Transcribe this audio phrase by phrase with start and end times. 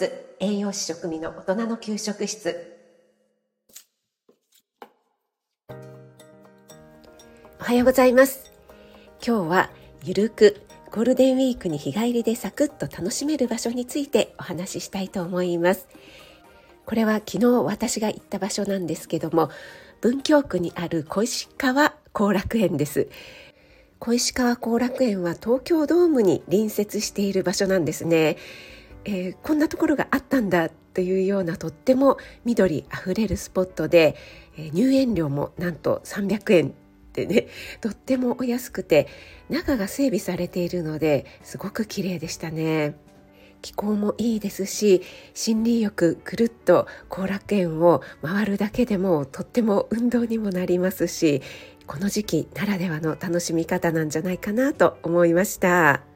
[0.00, 2.74] ス栄養士食味の大人の給食室。
[7.60, 8.50] おはようございます。
[9.22, 9.70] 今日は
[10.02, 15.86] ゆるくゴールデンウィークに日帰りでサクッと楽しめる場所についてお話ししたいと思います。
[16.86, 19.50] これは昨日私が行った場所なんですけども
[20.00, 23.10] 文京区にある小石川後楽園です。
[23.98, 28.38] 小石川後楽園は東京ドームに隣接している場所なんですね、
[29.04, 34.16] えー、こんなところがあったんだというようなとっても緑あふれるスポットで、
[34.56, 36.74] えー、入園料もなんと300円
[37.12, 37.46] でね
[37.80, 39.06] とってもお安くて
[39.48, 42.96] 中が整備されているのですごく綺麗でしたね。
[43.62, 45.02] 気候もいいですし
[45.36, 51.42] 森林浴ぐるっと後楽園を回るだけでもとっても運動にもなりますし
[51.86, 56.09] この時期ならではの楽しみ方なんじゃないかなと思いました。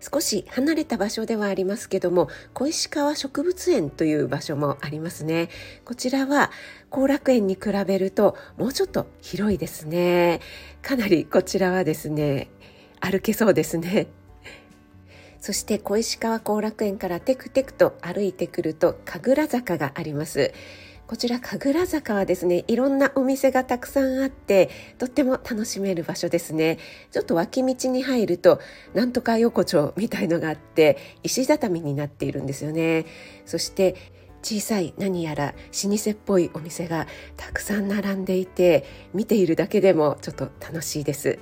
[0.00, 5.48] 少し離れた場所ではありますけども小石川植物園という場所もありますね。
[5.84, 6.50] こちらは
[6.88, 10.40] 後楽園に比べるともうちょっと広いですね。
[10.82, 12.48] かなりこちらはですね
[13.00, 14.08] 歩けそうですね。
[15.40, 20.52] そして小石川後楽園からテクテクと歩いてくると神楽坂があります。
[21.10, 26.78] こちら神楽坂はですねいろんなお店がたくさんあってとっても楽しめる場所ですね。
[27.10, 28.60] ちょっと脇道に入ると
[28.94, 33.06] なんとか横丁みたいのがあって石畳になっているんですよね。
[33.44, 33.96] そして
[34.42, 35.46] 小さい何やら
[35.82, 41.40] 老舗っぽいお店がたくさん並んでいて見ているだけでもちょっと楽しいです。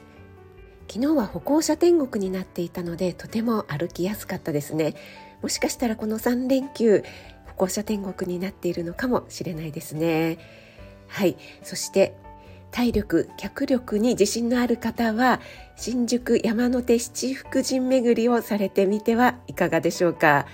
[0.91, 4.95] 昨日は歩行者天国になっていたのでとても歩きやすかったですね。
[5.43, 7.05] もしかしたらこの3連休
[7.59, 10.39] 行者天国になっているのかもしれないですね。
[11.09, 11.37] はい。
[11.63, 12.15] そして
[12.71, 15.41] 体力脚力に自信のある方は
[15.77, 20.47] 新宿山手七福神巡りをされてみてはいかがでしょうか。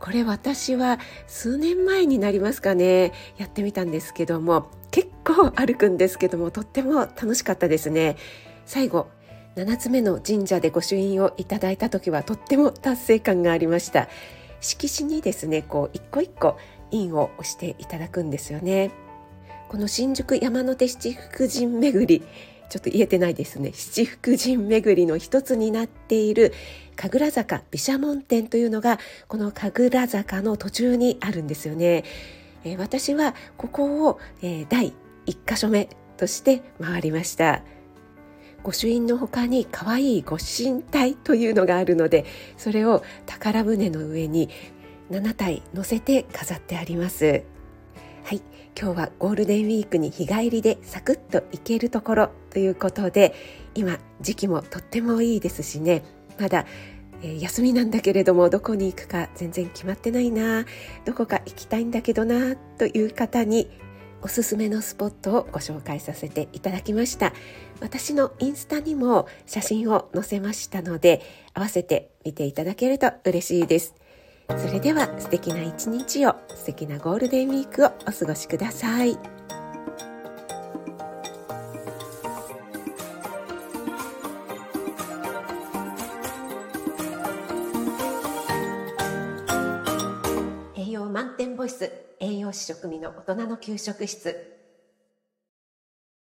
[0.00, 3.12] これ私は数年前になりますかね。
[3.36, 8.16] やってみたんですけども結構歩くんですけどもとっても楽しかったですね。
[8.64, 9.08] 最後
[9.56, 14.08] 7つ目の神社で御朱印をいただいた時はとっても達成感がありました。
[14.60, 16.56] 色紙にですねこう一個一個
[16.90, 18.90] 印を押していただくんですよね。
[19.68, 22.24] この新宿山手七福神巡り
[22.70, 23.72] ちょっと言えてないですね。
[23.72, 26.52] 七福神巡りの一つになっている
[26.96, 32.04] 神楽坂毘沙門天というのがこの神楽坂の途中にあるんですよね、
[32.64, 34.92] えー、私はここを、えー、第
[35.26, 37.62] 1箇所目として回りました。
[38.62, 42.24] 御朱印の他に可愛い御神体というのがあるので
[42.56, 44.48] それを宝船の上に
[45.10, 47.42] 7体乗せて飾ってあります。
[48.24, 48.42] はい。
[48.80, 53.34] 今日はゴールデンウィークに日帰りでサクッと行けるところということで
[53.74, 56.04] 今時期もとってもいいですしね。
[56.38, 56.66] まだ
[57.22, 60.64] えー、休みなんだけれどもどこに行くか全然決まってないな。
[61.04, 63.70] どこか行きたいんだけどなという方に
[64.22, 67.32] おすすめのスポットをご紹介させていただきました。
[67.80, 71.22] 私のインスタにも写真を載せましたので
[71.54, 73.94] 合わせて見ていただけると嬉しいです。
[74.48, 79.39] それでは素敵な一日を素敵なゴールデンウィークをお過ごしください。
[91.60, 94.59] ボイス栄養士食味の大人の給食室。